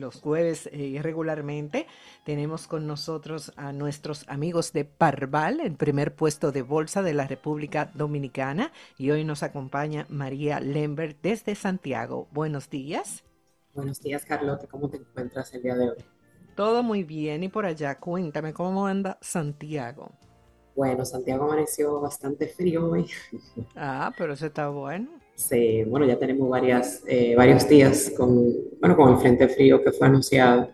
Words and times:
los 0.00 0.20
jueves 0.20 0.68
eh, 0.72 0.98
regularmente. 1.02 1.86
Tenemos 2.24 2.66
con 2.66 2.86
nosotros 2.86 3.52
a 3.56 3.72
nuestros 3.72 4.28
amigos 4.28 4.72
de 4.72 4.84
Parval, 4.84 5.60
el 5.60 5.76
primer 5.76 6.14
puesto 6.14 6.52
de 6.52 6.62
bolsa 6.62 7.02
de 7.02 7.14
la 7.14 7.26
República 7.26 7.90
Dominicana. 7.94 8.72
Y 8.98 9.10
hoy 9.10 9.24
nos 9.24 9.42
acompaña 9.42 10.06
María 10.08 10.60
Lembert 10.60 11.18
desde 11.22 11.54
Santiago. 11.54 12.28
Buenos 12.32 12.70
días. 12.70 13.24
Buenos 13.74 14.00
días, 14.00 14.24
Carlota. 14.24 14.66
¿Cómo 14.66 14.88
te 14.90 14.96
encuentras 14.96 15.54
el 15.54 15.62
día 15.62 15.76
de 15.76 15.90
hoy? 15.90 16.04
Todo 16.56 16.82
muy 16.82 17.04
bien. 17.04 17.44
Y 17.44 17.48
por 17.48 17.66
allá, 17.66 17.98
cuéntame, 17.98 18.52
¿cómo 18.52 18.86
anda 18.86 19.18
Santiago? 19.20 20.10
Bueno, 20.74 21.04
Santiago 21.04 21.44
amaneció 21.44 22.00
bastante 22.00 22.48
frío 22.48 22.90
hoy. 22.90 23.06
Ah, 23.76 24.12
pero 24.16 24.32
eso 24.32 24.46
está 24.46 24.68
bueno. 24.68 25.19
Sí, 25.40 25.84
bueno, 25.84 26.04
ya 26.04 26.18
tenemos 26.18 26.50
varias, 26.50 27.02
eh, 27.06 27.34
varios 27.34 27.66
días 27.66 28.12
con, 28.14 28.52
bueno, 28.78 28.94
con 28.94 29.14
el 29.14 29.18
frente 29.18 29.48
frío 29.48 29.82
que 29.82 29.90
fue 29.90 30.06
anunciado. 30.06 30.68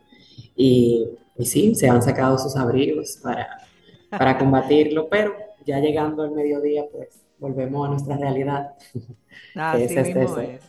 Y, 0.57 1.07
sí, 1.39 1.75
se 1.77 1.89
han 1.89 2.03
sacado 2.03 2.37
sus 2.37 2.57
abrigos 2.57 3.21
para, 3.23 3.47
para 4.11 4.37
combatirlo, 4.39 5.09
pero 5.09 5.37
ya 5.65 5.79
llegando 5.79 6.25
el 6.25 6.33
mediodía, 6.33 6.85
pues 6.91 7.25
volvemos 7.39 7.87
a 7.87 7.91
nuestra 7.91 8.17
realidad. 8.17 8.73
Así 9.55 9.83
es 9.85 9.91
este 9.93 10.15
mismo 10.15 10.39
es. 10.39 10.61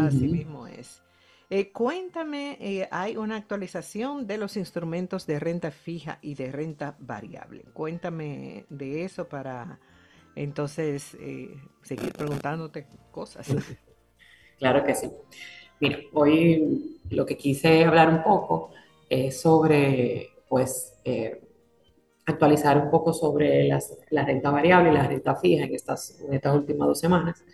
Así 0.00 0.26
mismo 0.26 0.66
es. 0.66 1.02
Eh, 1.48 1.70
cuéntame, 1.70 2.58
eh, 2.60 2.88
hay 2.90 3.16
una 3.16 3.36
actualización 3.36 4.26
de 4.26 4.36
los 4.36 4.56
instrumentos 4.56 5.26
de 5.26 5.38
renta 5.38 5.70
fija 5.70 6.18
y 6.22 6.34
de 6.34 6.50
renta 6.50 6.96
variable. 6.98 7.62
Cuéntame 7.72 8.64
de 8.68 9.04
eso 9.04 9.28
para 9.28 9.78
entonces 10.36 11.16
eh, 11.20 11.54
seguir 11.82 12.12
preguntándote 12.12 12.86
cosas. 13.10 13.48
Claro 14.56 14.84
que 14.84 14.94
sí. 14.94 15.10
Mira, 15.80 15.98
hoy 16.12 17.00
lo 17.10 17.26
que 17.26 17.36
quise 17.36 17.84
hablar 17.84 18.08
un 18.08 18.22
poco 18.22 18.70
es 19.10 19.40
sobre, 19.40 20.28
pues, 20.48 20.96
actualizar 22.24 22.78
un 22.78 22.88
poco 22.88 23.12
sobre 23.12 23.68
la 23.68 24.24
renta 24.24 24.52
variable 24.52 24.90
y 24.90 24.94
la 24.94 25.08
renta 25.08 25.34
fija 25.34 25.64
en 25.64 25.74
estas, 25.74 26.20
en 26.20 26.34
estas 26.34 26.54
últimas 26.54 26.86
dos 26.86 27.00
semanas. 27.00 27.44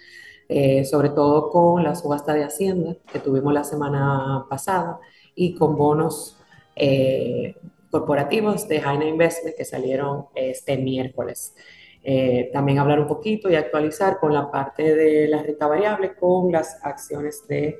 Eh, 0.53 0.85
sobre 0.85 1.11
todo 1.11 1.49
con 1.49 1.85
la 1.85 1.95
subasta 1.95 2.35
de 2.35 2.43
Hacienda 2.43 2.97
que 3.13 3.21
tuvimos 3.21 3.55
la 3.55 3.63
semana 3.63 4.47
pasada 4.51 4.99
y 5.33 5.55
con 5.55 5.77
bonos 5.77 6.39
eh, 6.75 7.55
corporativos 7.89 8.67
de 8.67 8.81
Jaina 8.81 9.05
Investment 9.05 9.57
que 9.57 9.65
salieron 9.65 10.27
este 10.35 10.77
miércoles. 10.77 11.55
Eh, 12.03 12.51
también 12.53 12.79
hablar 12.79 13.01
un 13.01 13.07
poquito 13.07 13.51
y 13.51 13.55
actualizar 13.55 14.19
con 14.19 14.33
la 14.33 14.51
parte 14.51 14.95
de 14.95 15.29
la 15.29 15.43
renta 15.43 15.67
variable 15.67 16.15
con 16.15 16.51
las 16.51 16.79
acciones 16.83 17.47
de 17.47 17.77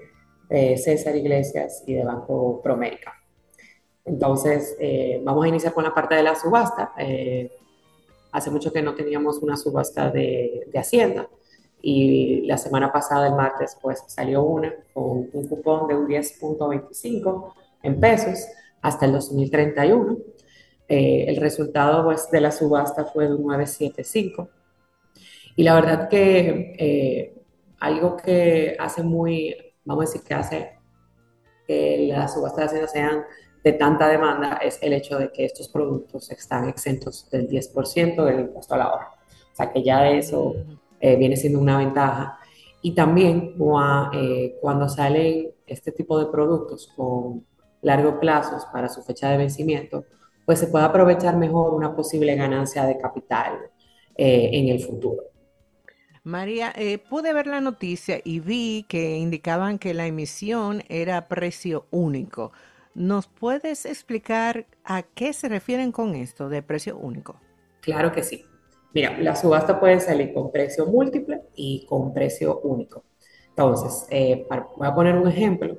César 0.77 1.15
Iglesias 1.15 1.85
y 1.87 1.95
de 1.95 2.05
Banco 2.05 2.61
Promérica. 2.61 3.15
Entonces, 4.05 4.77
vamos 5.23 5.45
a 5.45 5.49
iniciar 5.49 5.73
con 5.73 5.85
la 5.85 5.95
parte 5.95 6.17
de 6.17 6.25
la 6.25 6.35
subasta. 6.35 6.93
hace 8.33 8.51
mucho 8.51 8.73
que 8.73 8.83
no 8.83 8.97
teníamos 8.97 9.39
una 9.39 9.57
subasta 9.57 10.11
de, 10.11 10.67
de 10.67 10.79
Hacienda 10.79 11.29
y 11.83 12.43
la 12.43 12.59
semana 12.59 12.93
pasada, 12.93 13.29
el 13.29 13.35
martes, 13.35 13.77
pues 13.81 14.03
salió 14.07 14.43
una 14.43 14.75
con 14.93 15.29
un 15.33 15.49
cupón 15.49 15.89
de 15.89 15.95
un 15.95 16.07
10.25 16.07 17.53
en 17.83 18.01
pesos 18.01 18.47
hasta 18.83 19.07
el 19.07 19.13
2031. 19.13 20.19
Eh, 20.93 21.27
el 21.29 21.37
resultado 21.37 22.03
pues, 22.03 22.29
de 22.33 22.41
la 22.41 22.51
subasta 22.51 23.05
fue 23.05 23.29
de 23.29 23.35
un 23.35 23.47
975. 23.47 24.51
Y 25.55 25.63
la 25.63 25.75
verdad 25.77 26.09
que 26.09 26.75
eh, 26.77 27.35
algo 27.79 28.17
que 28.17 28.77
hace 28.77 29.05
muy, 29.05 29.55
vamos 29.85 30.05
a 30.05 30.07
decir 30.09 30.27
que 30.27 30.35
hace 30.35 30.79
que 31.65 32.09
las 32.09 32.35
subastas 32.35 32.73
de 32.73 32.89
sean 32.89 33.23
de 33.63 33.73
tanta 33.73 34.09
demanda 34.09 34.55
es 34.55 34.83
el 34.83 34.93
hecho 34.93 35.17
de 35.17 35.31
que 35.31 35.45
estos 35.45 35.69
productos 35.69 36.29
están 36.33 36.69
exentos 36.69 37.31
del 37.31 37.49
10% 37.49 38.25
del 38.25 38.41
impuesto 38.41 38.75
a 38.75 38.79
la 38.79 38.93
hora. 38.93 39.11
O 39.53 39.55
sea 39.55 39.71
que 39.71 39.85
ya 39.85 40.11
eso 40.11 40.57
eh, 40.99 41.15
viene 41.15 41.37
siendo 41.37 41.61
una 41.61 41.79
ventaja. 41.79 42.37
Y 42.83 42.97
también 42.97 43.55
eh, 44.15 44.59
cuando 44.61 44.89
salen 44.89 45.53
este 45.69 45.93
tipo 45.93 46.19
de 46.19 46.27
productos 46.27 46.93
con 46.97 47.47
largos 47.83 48.15
plazos 48.15 48.65
para 48.73 48.89
su 48.89 49.03
fecha 49.03 49.31
de 49.31 49.37
vencimiento, 49.37 50.05
pues 50.51 50.59
se 50.59 50.67
puede 50.67 50.85
aprovechar 50.85 51.37
mejor 51.37 51.75
una 51.75 51.95
posible 51.95 52.35
ganancia 52.35 52.85
de 52.85 52.99
capital 52.99 53.53
eh, 54.17 54.51
en 54.53 54.67
el 54.67 54.81
futuro. 54.81 55.23
María, 56.25 56.75
pude 57.09 57.33
ver 57.33 57.47
la 57.47 57.61
noticia 57.61 58.21
y 58.25 58.41
vi 58.41 58.85
que 58.89 59.17
indicaban 59.17 59.79
que 59.79 59.95
la 59.95 60.09
emisión 60.09 60.83
era 60.89 61.29
precio 61.29 61.87
único. 61.93 62.51
¿Nos 62.97 63.29
puedes 63.29 63.87
explicar 63.87 64.67
a 64.83 65.05
qué 65.05 65.33
se 65.33 65.49
refieren 65.49 65.93
con 65.93 66.17
esto 66.17 66.49
de 66.49 66.65
precio 66.65 66.99
único? 66.99 67.37
Claro 67.81 68.11
que 68.11 68.25
sí. 68.25 68.45
Mira, 68.93 69.21
la 69.21 69.37
subasta 69.37 69.79
puede 69.79 70.01
salir 70.01 70.35
con 70.35 70.51
precio 70.51 70.85
múltiple 70.85 71.43
y 71.55 71.87
con 71.87 72.13
precio 72.13 72.59
único. 72.65 73.05
Entonces, 73.51 74.05
eh, 74.11 74.49
voy 74.77 74.89
a 74.89 74.95
poner 74.97 75.15
un 75.15 75.29
ejemplo. 75.29 75.79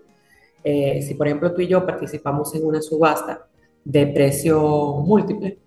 Eh, 0.63 1.01
si 1.01 1.15
por 1.15 1.27
ejemplo 1.27 1.53
tú 1.53 1.59
y 1.59 1.67
yo 1.67 1.85
participamos 1.85 2.55
en 2.55 2.65
una 2.65 2.81
subasta 2.81 3.49
de 3.83 4.07
precio 4.07 4.59
múltiple, 5.05 5.59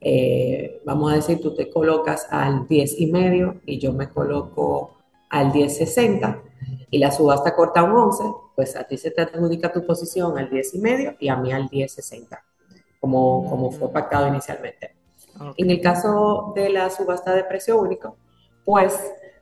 eh, 0.00 0.82
vamos 0.84 1.12
a 1.12 1.16
decir, 1.16 1.40
tú 1.40 1.54
te 1.54 1.70
colocas 1.70 2.26
al 2.30 2.68
10 2.68 3.00
y 3.00 3.06
medio 3.06 3.60
y 3.66 3.78
yo 3.78 3.92
me 3.92 4.08
coloco 4.08 4.96
al 5.30 5.52
10.60 5.52 6.42
y 6.90 6.98
la 6.98 7.10
subasta 7.10 7.54
corta 7.54 7.82
un 7.82 7.92
11, 7.92 8.24
pues 8.54 8.76
a 8.76 8.84
ti 8.84 8.96
se 8.96 9.10
te 9.10 9.22
adjudica 9.22 9.72
tu 9.72 9.84
posición 9.84 10.38
al 10.38 10.48
10 10.50 10.74
y 10.74 10.78
medio 10.78 11.16
y 11.18 11.28
a 11.28 11.36
mí 11.36 11.52
al 11.52 11.68
10.60, 11.68 12.38
como, 13.00 13.48
como 13.50 13.70
fue 13.72 13.90
pactado 13.90 14.28
inicialmente. 14.28 14.94
En 15.56 15.70
el 15.70 15.80
caso 15.80 16.52
de 16.54 16.70
la 16.70 16.88
subasta 16.88 17.34
de 17.34 17.44
precio 17.44 17.78
único, 17.78 18.16
pues 18.64 18.98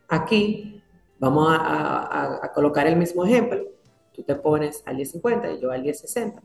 aquí 0.09 0.83
vamos 1.19 1.49
a, 1.51 2.51
colocar 2.55 2.87
el 2.87 2.97
mismo 2.97 3.25
ejemplo. 3.25 3.63
Tú 4.13 4.23
te 4.23 4.35
pones 4.35 4.83
al 4.87 4.97
10.50 4.97 5.57
y 5.57 5.61
yo 5.61 5.71
al 5.71 5.83
10.60 5.83 6.41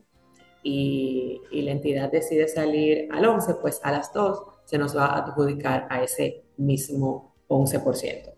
y, 0.62 1.40
y 1.50 1.62
la 1.62 1.72
entidad 1.72 2.10
decide 2.10 2.48
salir 2.48 3.08
al 3.12 3.24
11, 3.24 3.54
pues 3.54 3.80
a 3.82 3.92
las 3.92 4.12
2 4.12 4.42
se 4.64 4.78
nos 4.78 4.96
va 4.96 5.06
a 5.06 5.18
adjudicar 5.18 5.86
a 5.90 6.02
ese 6.02 6.44
mismo 6.56 7.34
11%. 7.48 8.32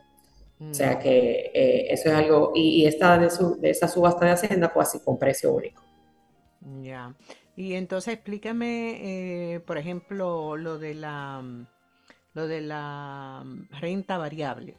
O 0.71 0.75
sea 0.75 0.93
mm. 0.93 0.99
que 1.01 1.51
eh, 1.55 1.93
eso 1.93 2.09
es 2.09 2.15
algo, 2.15 2.53
y, 2.55 2.87
esta 2.87 3.19
de, 3.19 3.29
de, 3.59 3.71
esa 3.71 3.89
subasta 3.89 4.25
de 4.27 4.33
Hacienda, 4.33 4.73
pues 4.73 4.89
así 4.89 5.01
con 5.05 5.19
precio 5.19 5.53
único. 5.53 5.83
Ya. 6.83 7.15
Y 7.57 7.75
entonces 7.75 8.15
explícame, 8.15 9.55
eh, 9.55 9.61
por 9.61 9.77
ejemplo, 9.77 10.57
lo 10.57 10.79
de 10.79 10.95
la 10.95 11.43
lo 12.35 12.47
de 12.47 12.61
la 12.63 13.45
renta 13.81 14.17
variable. 14.17 14.77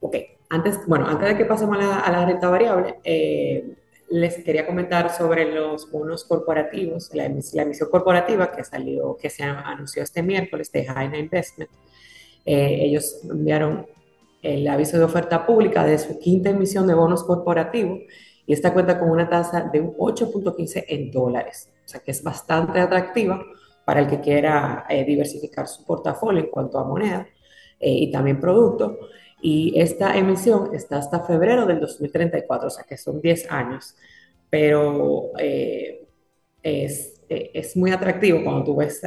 Ok, 0.00 0.16
antes, 0.50 0.86
bueno, 0.86 1.06
antes 1.06 1.28
de 1.28 1.36
que 1.36 1.44
pasemos 1.46 1.78
a 1.78 2.10
la, 2.10 2.26
renta 2.26 2.48
variable, 2.48 2.98
eh, 3.04 3.76
les 4.08 4.42
quería 4.44 4.66
comentar 4.66 5.14
sobre 5.14 5.52
los 5.52 5.90
bonos 5.90 6.24
corporativos, 6.24 7.10
la, 7.14 7.24
emisión 7.24 7.90
corporativa 7.90 8.52
que 8.52 8.62
salió, 8.64 9.16
que 9.16 9.30
se 9.30 9.42
anunció 9.42 10.02
este 10.02 10.22
miércoles 10.22 10.70
de 10.70 10.84
Jaina 10.84 11.18
Investment. 11.18 11.70
Eh, 12.44 12.78
ellos 12.82 13.20
enviaron 13.24 13.86
el 14.42 14.68
aviso 14.68 14.96
de 14.98 15.04
oferta 15.04 15.44
pública 15.44 15.84
de 15.84 15.98
su 15.98 16.18
quinta 16.18 16.50
emisión 16.50 16.86
de 16.86 16.94
bonos 16.94 17.24
corporativos 17.24 18.00
y 18.46 18.52
esta 18.52 18.72
cuenta 18.72 18.98
con 18.98 19.10
una 19.10 19.28
tasa 19.28 19.68
de 19.72 19.80
un 19.80 19.96
8.15 19.96 20.84
en 20.86 21.10
dólares, 21.10 21.68
o 21.84 21.88
sea 21.88 22.00
que 22.00 22.12
es 22.12 22.22
bastante 22.22 22.78
atractiva 22.78 23.42
para 23.84 24.00
el 24.00 24.06
que 24.06 24.20
quiera 24.20 24.86
eh, 24.88 25.04
diversificar 25.04 25.66
su 25.66 25.84
portafolio 25.84 26.44
en 26.44 26.50
cuanto 26.50 26.78
a 26.78 26.84
moneda 26.84 27.26
eh, 27.80 27.90
y 27.90 28.10
también 28.12 28.40
producto. 28.40 28.98
Y 29.40 29.78
esta 29.80 30.16
emisión 30.16 30.74
está 30.74 30.98
hasta 30.98 31.20
febrero 31.20 31.66
del 31.66 31.80
2034, 31.80 32.66
o 32.66 32.70
sea 32.70 32.84
que 32.84 32.96
son 32.96 33.20
10 33.20 33.50
años, 33.50 33.96
pero 34.48 35.30
eh, 35.38 36.06
es, 36.62 37.20
es, 37.28 37.76
muy 37.76 37.90
atractivo 37.90 38.42
cuando 38.42 38.64
tú 38.64 38.76
ves 38.76 39.02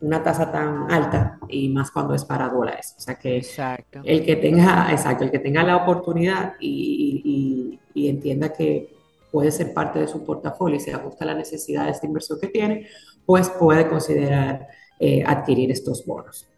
una 0.00 0.22
tasa 0.22 0.50
tan 0.50 0.90
alta 0.90 1.38
y 1.48 1.68
más 1.68 1.90
cuando 1.90 2.14
es 2.14 2.24
para 2.24 2.48
dólares. 2.48 2.94
O 2.96 3.00
sea 3.00 3.16
que 3.16 3.36
exacto. 3.36 4.00
el 4.04 4.24
que 4.24 4.36
tenga, 4.36 4.88
exacto, 4.90 5.24
el 5.24 5.30
que 5.30 5.38
tenga 5.38 5.62
la 5.62 5.76
oportunidad 5.76 6.54
y, 6.58 7.78
y, 7.94 8.08
entienda 8.08 8.52
que 8.52 8.94
puede 9.30 9.50
ser 9.50 9.74
parte 9.74 9.98
de 9.98 10.08
su 10.08 10.24
portafolio 10.24 10.76
y 10.76 10.80
se 10.80 10.92
ajusta 10.92 11.24
a 11.24 11.28
las 11.28 11.36
necesidades 11.36 12.00
de 12.00 12.08
inversión 12.08 12.40
que 12.40 12.48
tiene, 12.48 12.86
pues 13.26 13.50
puede 13.50 13.86
considerar 13.86 14.66
eh, 14.98 15.22
adquirir 15.24 15.70
estos 15.70 16.04
bonos. 16.06 16.48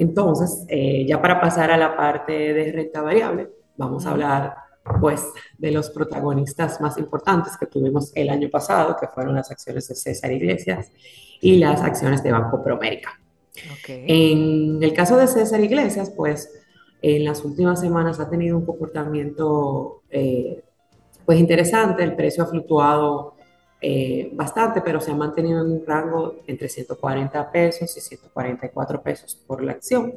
Entonces, 0.00 0.64
eh, 0.68 1.04
ya 1.06 1.20
para 1.20 1.38
pasar 1.38 1.70
a 1.70 1.76
la 1.76 1.94
parte 1.94 2.32
de 2.32 2.72
renta 2.72 3.02
variable, 3.02 3.50
vamos 3.76 4.06
a 4.06 4.12
hablar 4.12 4.54
pues 4.98 5.26
de 5.58 5.70
los 5.72 5.90
protagonistas 5.90 6.80
más 6.80 6.96
importantes 6.96 7.54
que 7.58 7.66
tuvimos 7.66 8.10
el 8.14 8.30
año 8.30 8.48
pasado, 8.48 8.96
que 8.98 9.06
fueron 9.08 9.34
las 9.34 9.50
acciones 9.50 9.88
de 9.88 9.94
César 9.94 10.32
Iglesias 10.32 10.90
y 11.42 11.58
las 11.58 11.82
acciones 11.82 12.22
de 12.22 12.32
Banco 12.32 12.64
Promérica. 12.64 13.20
En 13.86 14.82
el 14.82 14.94
caso 14.94 15.18
de 15.18 15.26
César 15.26 15.60
Iglesias, 15.60 16.10
pues 16.16 16.50
en 17.02 17.26
las 17.26 17.44
últimas 17.44 17.78
semanas 17.78 18.20
ha 18.20 18.30
tenido 18.30 18.56
un 18.56 18.64
comportamiento 18.64 20.00
eh, 20.08 20.62
pues 21.26 21.38
interesante, 21.38 22.02
el 22.02 22.16
precio 22.16 22.44
ha 22.44 22.46
fluctuado 22.46 23.34
eh, 23.82 24.28
bastante, 24.34 24.82
pero 24.82 25.00
se 25.00 25.10
ha 25.10 25.14
mantenido 25.14 25.64
en 25.64 25.72
un 25.72 25.86
rango 25.86 26.42
entre 26.46 26.68
140 26.68 27.50
pesos 27.50 27.96
y 27.96 28.00
144 28.00 29.02
pesos 29.02 29.34
por 29.46 29.62
la 29.62 29.72
acción. 29.72 30.14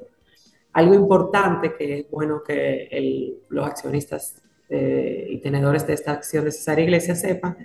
Algo 0.74 0.94
importante 0.94 1.74
que 1.76 2.00
es 2.00 2.10
bueno 2.10 2.44
que 2.44 3.40
los 3.50 3.66
accionistas 3.66 4.42
eh, 4.70 5.28
y 5.30 5.38
tenedores 5.38 5.88
de 5.88 5.94
esta 5.94 6.12
acción 6.12 6.44
de 6.46 6.52
César 6.52 6.80
Iglesia 6.80 7.16
sepan 7.16 7.58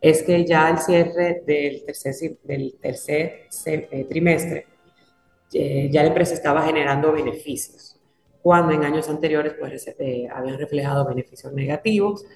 es 0.00 0.22
que 0.22 0.44
ya 0.44 0.68
el 0.68 0.78
cierre 0.78 1.42
del 1.46 1.84
tercer, 1.86 3.48
eh, 3.66 4.06
trimestre 4.08 4.66
ya 5.50 6.02
la 6.02 6.08
empresa 6.08 6.34
estaba 6.34 6.62
generando 6.66 7.12
beneficios, 7.12 7.98
cuando 8.42 8.74
en 8.74 8.84
años 8.84 9.08
anteriores 9.08 9.54
pues, 9.58 9.88
habían 10.30 10.58
reflejado 10.58 11.06
beneficios 11.06 11.50
negativos 11.54 12.26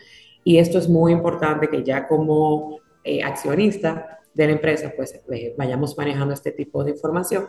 y 0.43 0.57
esto 0.57 0.79
es 0.79 0.89
muy 0.89 1.13
importante 1.13 1.69
que 1.69 1.83
ya 1.83 2.09
como 2.09 2.81
eh, 3.05 3.23
accionista 3.23 4.21
de 4.35 4.47
la 4.47 4.53
empresa, 4.53 4.93
pues 4.95 5.21
eh, 5.31 5.55
vayamos 5.57 5.97
manejando 5.97 6.35
este 6.35 6.53
tipo 6.53 6.85
de 6.85 6.93
información. 6.93 7.49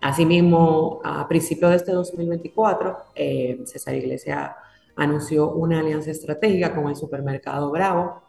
Asimismo, 0.00 1.00
a 1.04 1.26
principios 1.28 1.70
de 1.70 1.76
este 1.76 1.92
2024, 1.92 2.96
eh, 3.14 3.60
César 3.64 3.94
Iglesia 3.94 4.56
anunció 4.96 5.52
una 5.52 5.80
alianza 5.80 6.10
estratégica 6.10 6.74
con 6.74 6.88
el 6.88 6.96
supermercado 6.96 7.70
Bravo, 7.70 8.22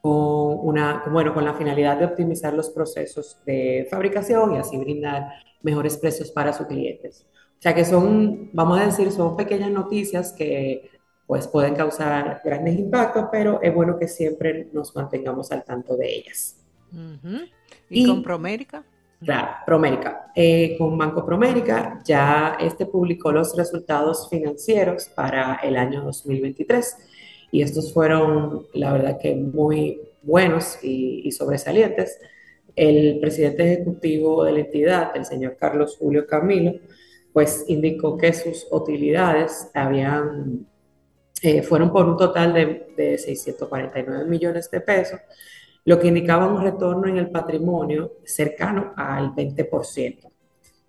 con, 0.00 0.66
una, 0.66 1.04
bueno, 1.10 1.34
con 1.34 1.44
la 1.44 1.54
finalidad 1.54 1.98
de 1.98 2.06
optimizar 2.06 2.54
los 2.54 2.70
procesos 2.70 3.38
de 3.44 3.86
fabricación 3.90 4.54
y 4.54 4.58
así 4.58 4.78
brindar 4.78 5.32
mejores 5.62 5.96
precios 5.96 6.30
para 6.30 6.52
sus 6.52 6.66
clientes. 6.66 7.26
O 7.58 7.60
sea 7.60 7.74
que 7.74 7.84
son, 7.84 8.50
vamos 8.52 8.80
a 8.80 8.86
decir, 8.86 9.10
son 9.10 9.36
pequeñas 9.36 9.70
noticias 9.70 10.32
que 10.32 10.90
pues 11.28 11.46
pueden 11.46 11.74
causar 11.74 12.40
grandes 12.42 12.78
impactos, 12.78 13.26
pero 13.30 13.60
es 13.60 13.72
bueno 13.74 13.98
que 13.98 14.08
siempre 14.08 14.66
nos 14.72 14.96
mantengamos 14.96 15.52
al 15.52 15.62
tanto 15.62 15.94
de 15.94 16.16
ellas. 16.16 16.56
¿Y, 17.90 18.06
con 18.06 18.22
Promérica? 18.22 18.82
Claro, 19.22 19.48
Promérica. 19.66 20.32
Eh, 20.34 20.74
con 20.78 20.96
Banco 20.96 21.26
Promérica 21.26 22.00
ya 22.02 22.56
este 22.58 22.86
publicó 22.86 23.30
los 23.30 23.54
resultados 23.54 24.30
financieros 24.30 25.10
para 25.14 25.56
el 25.56 25.76
año 25.76 26.02
2023 26.02 26.96
y 27.52 27.60
estos 27.60 27.92
fueron, 27.92 28.66
la 28.72 28.94
verdad 28.94 29.18
que 29.20 29.34
muy 29.34 30.00
buenos 30.22 30.78
y, 30.82 31.20
y 31.28 31.32
sobresalientes. 31.32 32.18
El 32.74 33.20
presidente 33.20 33.70
ejecutivo 33.70 34.44
de 34.44 34.52
la 34.52 34.60
entidad, 34.60 35.10
el 35.14 35.26
señor 35.26 35.58
Carlos 35.60 35.98
Julio 35.98 36.26
Camilo, 36.26 36.72
pues 37.34 37.66
indicó 37.68 38.16
que 38.16 38.32
sus 38.32 38.66
utilidades 38.70 39.70
habían 39.74 40.66
eh, 41.42 41.62
fueron 41.62 41.92
por 41.92 42.06
un 42.06 42.16
total 42.16 42.52
de, 42.52 42.92
de, 42.96 43.18
649 43.18 44.24
millones 44.24 44.70
de 44.70 44.80
pesos, 44.80 45.20
lo 45.84 45.98
que 45.98 46.08
indicaba 46.08 46.46
un 46.46 46.62
retorno 46.62 47.08
en 47.08 47.16
el 47.16 47.30
patrimonio 47.30 48.16
cercano 48.24 48.92
al 48.96 49.34
20%. 49.34 50.30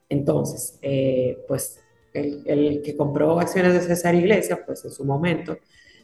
Entonces, 0.10 0.80
eh, 0.82 1.38
pues 1.48 1.80
el, 2.14 2.82
que 2.84 2.98
compró 2.98 3.40
acciones 3.40 3.74
de 3.74 3.82
César 3.82 4.16
Iglesias, 4.16 4.60
pues 4.66 4.84
en 4.84 4.92
su 4.92 5.06
momento 5.06 5.58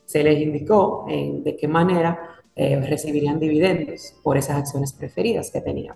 se 0.06 0.24
les 0.24 0.40
indicó 0.40 1.06
en, 1.10 1.44
de 1.44 1.56
qué 1.56 1.68
manera 1.68 2.38
eh, 2.56 2.80
recibirían 2.88 3.40
dividendos 3.40 4.14
por 4.24 4.38
esas 4.38 4.58
acciones 4.58 4.94
preferidas 4.94 5.50
que 5.50 5.62
tenían. 5.62 5.96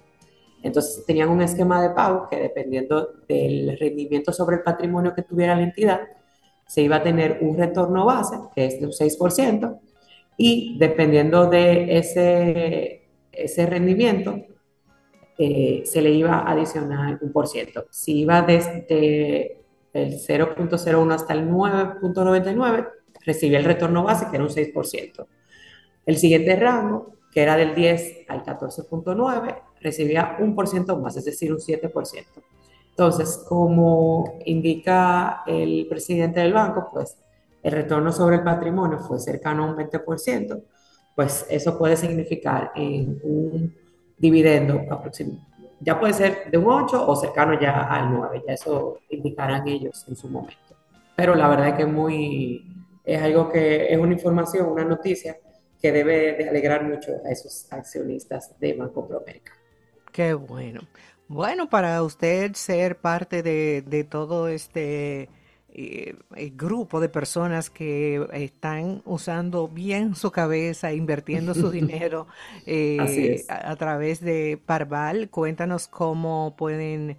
Entonces 0.63 1.05
tenían 1.05 1.29
un 1.29 1.41
esquema 1.41 1.81
de 1.81 1.91
pago 1.91 2.27
que 2.29 2.37
dependiendo 2.37 3.13
del 3.27 3.77
rendimiento 3.79 4.33
sobre 4.33 4.57
el 4.57 4.63
patrimonio 4.63 5.13
que 5.13 5.21
tuviera 5.21 5.55
la 5.55 5.63
entidad, 5.63 6.01
se 6.69 6.83
iba 6.83 6.97
a 6.97 7.03
tener 7.03 7.39
un 7.41 7.57
retorno 7.57 8.05
base, 8.05 8.37
que 8.53 8.65
es 8.67 8.79
de 8.79 8.85
un 8.85 8.91
6%, 8.91 9.79
y 10.37 10.77
dependiendo 10.77 11.49
de 11.49 11.97
ese, 11.97 13.09
ese 13.31 13.65
rendimiento, 13.65 14.39
eh, 15.35 15.81
se 15.83 15.99
le 16.03 16.11
iba 16.11 16.35
a 16.35 16.51
adicionar 16.51 17.17
un 17.21 17.31
por 17.31 17.47
ciento. 17.47 17.87
Si 17.89 18.19
iba 18.19 18.43
desde 18.43 19.57
el 19.93 20.13
0.01 20.19 21.11
hasta 21.11 21.33
el 21.33 21.49
9.99, 21.49 22.87
recibía 23.25 23.57
el 23.57 23.65
retorno 23.65 24.03
base, 24.03 24.27
que 24.29 24.35
era 24.35 24.45
un 24.45 24.51
6%. 24.51 25.25
El 26.05 26.17
siguiente 26.17 26.55
rango, 26.55 27.15
que 27.33 27.41
era 27.41 27.57
del 27.57 27.73
10 27.73 28.25
al 28.27 28.43
14.9, 28.43 29.59
recibía 29.81 30.37
un 30.39 30.53
por 30.53 30.67
ciento 30.67 30.99
más, 30.99 31.17
es 31.17 31.25
decir, 31.25 31.51
un 31.51 31.57
7%. 31.57 32.25
Entonces, 32.99 33.45
como 33.47 34.39
indica 34.43 35.43
el 35.47 35.87
presidente 35.89 36.41
del 36.41 36.51
banco, 36.51 36.89
pues 36.91 37.17
el 37.63 37.71
retorno 37.71 38.11
sobre 38.11 38.35
el 38.35 38.43
patrimonio 38.43 38.99
fue 38.99 39.17
cercano 39.19 39.63
a 39.63 39.67
un 39.67 39.77
20%, 39.77 40.61
pues 41.15 41.45
eso 41.49 41.77
puede 41.77 41.95
significar 41.95 42.73
en 42.75 43.17
un 43.23 43.73
dividendo 44.17 44.81
aproximado. 44.91 45.39
Ya 45.79 45.97
puede 45.97 46.11
ser 46.11 46.51
de 46.51 46.57
un 46.57 46.69
8 46.69 47.07
o 47.07 47.15
cercano 47.15 47.57
ya 47.57 47.87
al 47.87 48.11
9, 48.11 48.43
ya 48.45 48.53
eso 48.55 48.97
indicarán 49.09 49.65
ellos 49.65 50.03
en 50.09 50.17
su 50.17 50.27
momento. 50.27 50.75
Pero 51.15 51.35
la 51.35 51.47
verdad 51.47 51.69
es 51.69 51.75
que 51.75 51.85
muy, 51.85 52.85
es 53.05 53.21
algo 53.21 53.49
que 53.49 53.93
es 53.93 53.97
una 53.97 54.11
información, 54.11 54.67
una 54.67 54.83
noticia 54.83 55.37
que 55.81 55.93
debe 55.93 56.33
de 56.33 56.49
alegrar 56.49 56.83
mucho 56.83 57.13
a 57.25 57.29
esos 57.29 57.65
accionistas 57.71 58.59
de 58.59 58.73
Banco 58.73 59.07
Promérica. 59.07 59.53
Qué 60.11 60.33
bueno. 60.33 60.81
Bueno, 61.29 61.69
para 61.69 62.01
usted 62.01 62.55
ser 62.55 62.97
parte 62.97 63.43
de, 63.43 64.07
todo 64.09 64.47
este 64.47 65.29
eh, 65.69 66.15
eh, 66.35 66.51
grupo 66.55 66.99
de 66.99 67.07
personas 67.07 67.69
que 67.69 68.27
están 68.33 69.03
usando 69.05 69.67
bien 69.67 70.15
su 70.15 70.31
cabeza, 70.31 70.91
invirtiendo 70.91 71.53
su 71.53 71.69
dinero 71.71 72.25
eh, 72.65 73.45
a, 73.47 73.75
través 73.75 74.21
de 74.21 74.59
Parval, 74.65 75.29
cuéntanos 75.29 75.87
cómo 75.87 76.55
pueden 76.57 77.15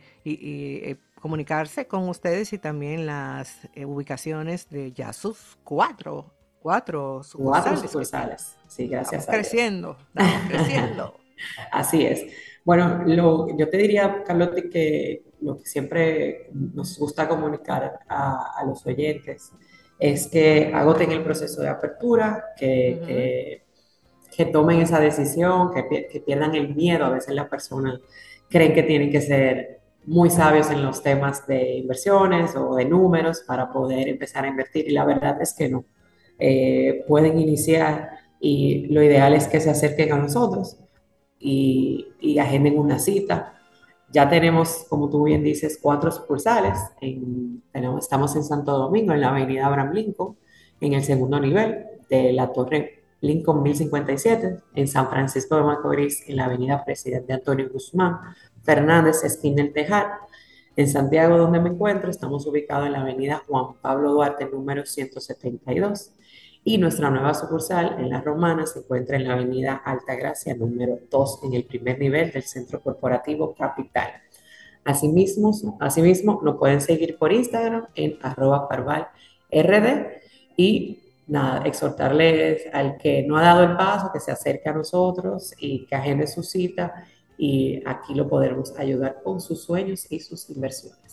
comunicarse 1.22 1.86
con 1.86 2.08
ustedes 2.08 2.52
y 2.52 2.58
también 2.58 3.06
las 3.06 3.68
ubicaciones 3.76 4.68
de 4.70 4.90
ya 4.90 5.12
sus 5.12 5.56
cuatro, 5.62 6.34
cuatro 6.58 7.22
sucursales. 7.22 7.62
Cuatro 7.62 7.88
sucursales, 7.88 8.56
sí, 8.66 8.88
gracias. 8.88 9.20
Estamos 9.20 9.40
creciendo, 9.40 9.96
estamos 10.08 10.48
creciendo. 10.48 11.20
Así 11.70 12.04
es. 12.04 12.49
Bueno, 12.64 13.02
lo, 13.06 13.56
yo 13.56 13.68
te 13.68 13.76
diría, 13.78 14.22
Carlotti, 14.24 14.68
que 14.68 15.22
lo 15.40 15.58
que 15.58 15.66
siempre 15.66 16.50
nos 16.52 16.98
gusta 16.98 17.26
comunicar 17.26 18.00
a, 18.08 18.62
los 18.66 18.84
oyentes 18.86 19.52
es 19.98 20.28
que 20.28 20.70
agoten 20.74 21.10
el 21.12 21.22
proceso 21.22 21.62
de 21.62 21.68
apertura, 21.68 22.44
que, 22.56 23.62
que, 24.34 24.46
tomen 24.46 24.80
esa 24.80 24.98
decisión, 25.00 25.70
que, 25.72 26.08
que, 26.08 26.20
pierdan 26.20 26.54
el 26.54 26.74
miedo. 26.74 27.04
A 27.04 27.10
veces 27.10 27.34
las 27.34 27.48
personas 27.48 28.00
creen 28.48 28.72
que 28.72 28.82
tienen 28.82 29.10
que 29.10 29.20
ser 29.20 29.80
muy 30.06 30.30
sabios 30.30 30.70
en 30.70 30.82
los 30.82 31.02
temas 31.02 31.46
de 31.46 31.76
inversiones 31.76 32.56
o 32.56 32.74
de 32.74 32.86
números 32.86 33.42
para 33.46 33.70
poder 33.70 34.08
empezar 34.08 34.44
a 34.44 34.48
invertir 34.48 34.88
y 34.88 34.92
la 34.92 35.04
verdad 35.04 35.40
es 35.40 35.54
que 35.54 35.68
no. 35.68 35.84
Eh, 36.38 37.04
pueden 37.06 37.38
iniciar 37.38 38.10
y 38.40 38.86
lo 38.86 39.02
ideal 39.02 39.34
es 39.34 39.46
que 39.46 39.60
se 39.60 39.68
acerquen 39.68 40.12
a 40.12 40.16
nosotros 40.16 40.78
y, 41.40 42.38
agenden 42.38 42.78
una 42.78 42.98
cita. 42.98 43.54
Ya 44.12 44.28
tenemos, 44.28 44.86
como 44.88 45.08
tú 45.08 45.24
bien 45.24 45.42
dices, 45.42 45.78
cuatro 45.80 46.10
sucursales. 46.10 46.78
tenemos, 47.72 48.04
estamos 48.04 48.36
en 48.36 48.44
Santo 48.44 48.76
Domingo, 48.76 49.12
en 49.12 49.20
la 49.20 49.30
avenida 49.30 49.66
Abraham 49.66 49.92
Lincoln, 49.92 50.36
en 50.80 50.94
el 50.94 51.02
segundo 51.02 51.40
nivel 51.40 51.84
de 52.08 52.32
la 52.32 52.52
Torre 52.52 53.02
Lincoln 53.20 53.62
1057, 53.62 54.60
en 54.74 54.88
San 54.88 55.08
Francisco 55.08 55.56
de 55.56 55.62
Macorís, 55.62 56.28
en 56.28 56.36
la 56.36 56.46
avenida 56.46 56.84
Presidente 56.84 57.32
Antonio 57.32 57.68
Guzmán 57.70 58.18
Fernández, 58.62 59.22
esquina 59.24 59.62
El 59.62 59.72
Tejar. 59.72 60.12
En 60.76 60.88
Santiago, 60.88 61.36
donde 61.36 61.60
me 61.60 61.68
encuentro, 61.68 62.10
estamos 62.10 62.46
ubicados 62.46 62.86
en 62.86 62.92
la 62.92 63.00
avenida 63.00 63.42
Juan 63.46 63.74
Pablo 63.82 64.12
Duarte, 64.12 64.46
número 64.46 64.86
172. 64.86 66.12
Y 66.62 66.76
nuestra 66.78 67.10
nueva 67.10 67.32
sucursal 67.32 67.96
en 67.98 68.10
La 68.10 68.20
Romana 68.20 68.66
se 68.66 68.80
encuentra 68.80 69.16
en 69.16 69.26
la 69.26 69.34
avenida 69.34 69.82
Altagracia 69.84 70.54
número 70.54 70.98
2 71.10 71.40
en 71.44 71.54
el 71.54 71.64
primer 71.64 71.98
nivel 71.98 72.30
del 72.30 72.42
Centro 72.42 72.80
Corporativo 72.82 73.54
Capital. 73.54 74.10
Asimismo, 74.84 75.52
asimismo 75.80 76.40
nos 76.42 76.56
pueden 76.56 76.80
seguir 76.80 77.16
por 77.18 77.32
Instagram 77.32 77.86
en 77.94 78.18
arroba 78.22 78.68
parvalrd 78.68 79.06
y 80.56 81.00
nada, 81.26 81.64
exhortarles 81.64 82.62
al 82.72 82.98
que 82.98 83.22
no 83.22 83.36
ha 83.38 83.42
dado 83.42 83.62
el 83.62 83.76
paso, 83.76 84.10
que 84.12 84.20
se 84.20 84.32
acerque 84.32 84.68
a 84.68 84.74
nosotros 84.74 85.54
y 85.58 85.86
que 85.86 85.94
agende 85.94 86.26
su 86.26 86.42
cita 86.42 87.06
y 87.38 87.82
aquí 87.86 88.14
lo 88.14 88.28
podremos 88.28 88.76
ayudar 88.78 89.22
con 89.22 89.40
sus 89.40 89.62
sueños 89.62 90.06
y 90.10 90.20
sus 90.20 90.50
inversiones. 90.50 91.09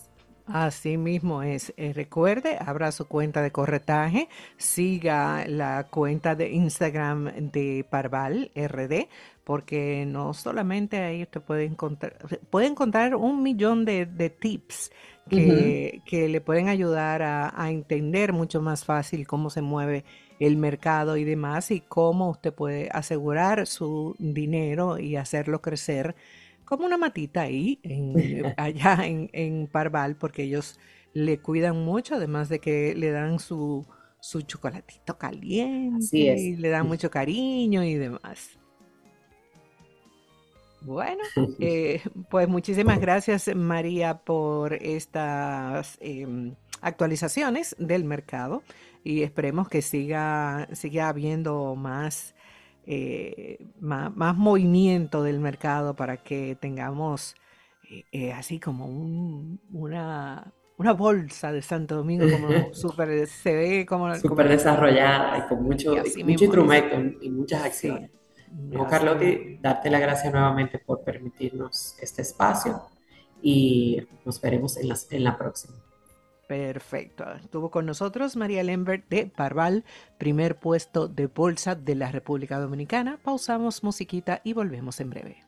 Así 0.48 0.98
mismo 0.98 1.44
es. 1.44 1.74
Eh, 1.76 1.92
recuerde, 1.94 2.58
abra 2.60 2.92
su 2.94 3.06
cuenta 3.06 3.42
de 3.42 3.52
corretaje, 3.52 4.30
siga 4.56 5.46
la 5.46 5.88
cuenta 5.90 6.36
de 6.36 6.52
Instagram 6.52 7.52
de 7.52 7.86
Parval 7.90 8.52
RD, 8.56 9.08
porque 9.44 10.06
no 10.08 10.34
solamente 10.34 10.98
ahí 11.04 11.24
usted 11.24 11.42
puede 11.42 11.66
encontrar, 11.66 12.18
puede 12.50 12.68
encontrar 12.68 13.16
un 13.16 13.44
millón 13.44 13.84
de, 13.84 14.06
tips 14.40 14.92
que, 15.30 16.02
le 16.30 16.42
pueden 16.42 16.70
ayudar 16.70 17.22
a, 17.22 17.70
entender 17.70 18.32
mucho 18.32 18.62
más 18.62 18.86
fácil 18.86 19.28
cómo 19.28 19.50
se 19.50 19.62
mueve 19.62 20.06
el 20.40 20.56
mercado 20.56 21.18
y 21.18 21.26
demás 21.26 21.72
y 21.72 21.82
cómo 21.82 22.30
usted 22.30 22.54
puede 22.54 22.90
asegurar 22.92 23.68
su 23.68 24.16
dinero 24.18 24.98
y 24.98 25.18
hacerlo 25.18 25.62
crecer 25.62 26.16
como 26.68 26.86
una 26.86 26.98
matita 26.98 27.42
ahí, 27.42 27.80
allá 28.58 29.06
en, 29.06 29.30
en 29.34 29.68
Parval, 29.68 30.16
porque 30.18 30.44
ellos 30.44 30.80
le 31.14 31.40
cuidan 31.40 31.84
mucho, 31.84 32.16
además 32.16 32.50
de 32.50 32.60
que 32.60 32.94
le 32.94 33.10
dan 33.10 33.40
su, 33.40 33.86
su 34.20 34.42
chocolatito 34.42 35.18
caliente 35.18 36.06
y 36.14 36.56
le 36.56 36.70
dan 36.70 36.88
mucho 36.88 37.10
cariño 37.10 37.84
y 37.84 37.96
demás. 37.96 38.60
Bueno, 40.82 41.24
eh, 41.60 42.02
pues 42.30 42.48
muchísimas 42.48 43.00
gracias 43.00 43.54
María 43.56 44.20
por 44.20 44.74
estas 44.74 45.98
em, 46.02 46.56
actualizaciones 46.82 47.76
del 47.80 48.04
mercado 48.04 48.64
y 49.04 49.24
esperemos 49.24 49.70
que 49.70 49.82
siga, 49.82 50.68
siga 50.74 51.10
habiendo 51.10 51.76
más, 51.76 52.36
eh, 52.90 53.58
más, 53.82 54.36
movimiento 54.38 55.22
del 55.22 55.40
mercado 55.40 55.94
para 55.94 56.18
que 56.18 56.58
tengamos 56.60 57.36
eh, 58.12 58.32
así 58.32 58.60
como 58.62 58.86
una, 58.86 60.54
una 60.78 60.94
bolsa 60.94 61.52
de 61.52 61.62
Santo 61.62 61.96
Domingo 61.96 62.26
como 62.32 62.48
súper, 62.74 63.28
se 63.28 63.54
ve 63.54 63.86
como... 63.86 64.16
Súper 64.16 64.48
desarrollada 64.48 65.38
y 65.38 65.48
con 65.50 65.64
mucho, 65.64 65.96
mucho 65.96 66.46
instrumento 66.46 66.96
y 67.22 67.30
muchas 67.30 67.64
acciones. 67.64 68.10
No, 68.52 68.88
Carlotti, 68.88 69.60
darte 69.62 69.90
la 69.90 70.00
gracia 70.00 70.32
nuevamente 70.32 70.80
por 70.80 71.04
permitirnos 71.04 71.98
este 72.02 72.22
espacio 72.22 72.84
y 73.42 74.08
nos 74.24 74.40
veremos 74.40 74.78
en 74.78 74.88
la, 74.88 74.98
en 75.12 75.24
la 75.26 75.38
próxima. 75.38 75.76
Perfecto. 76.48 77.26
Estuvo 77.34 77.70
con 77.72 77.86
nosotros 77.86 78.38
María 78.38 78.64
Lembert 78.64 79.08
de 79.10 79.28
Parval, 79.28 79.84
primer 80.18 80.56
puesto 80.58 81.10
de 81.10 81.28
bolsa 81.28 81.76
de 81.76 81.96
la 81.96 82.10
República 82.10 82.58
Dominicana. 82.58 83.20
Pausamos 83.22 83.84
musiquita 83.84 84.40
y 84.46 84.54
volvemos 84.54 85.02
en 85.02 85.10
breve. 85.10 85.47